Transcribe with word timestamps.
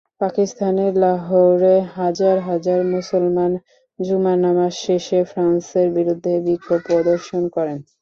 পাকিস্তানের 0.21 0.93
লাহোরে 1.03 1.75
হাজার 1.97 2.37
হাজার 2.49 2.79
মুসলমান 2.93 3.51
জুমার 3.99 4.37
নামাজ 4.45 4.73
শেষে 4.83 5.19
ফ্রান্সের 5.31 5.87
বিরুদ্ধে 5.97 6.33
বিক্ষোভ 6.45 6.79
প্রদর্শন 6.87 7.43
করেন। 7.55 7.77